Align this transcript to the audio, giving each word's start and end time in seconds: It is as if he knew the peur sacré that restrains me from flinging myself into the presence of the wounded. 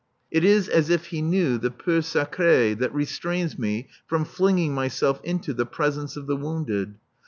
It 0.31 0.43
is 0.43 0.67
as 0.67 0.89
if 0.89 1.05
he 1.13 1.21
knew 1.21 1.59
the 1.59 1.69
peur 1.69 1.99
sacré 1.99 2.75
that 2.79 2.91
restrains 2.91 3.59
me 3.59 3.87
from 4.07 4.25
flinging 4.25 4.73
myself 4.73 5.21
into 5.23 5.53
the 5.53 5.67
presence 5.67 6.17
of 6.17 6.25
the 6.25 6.35
wounded. 6.35 6.95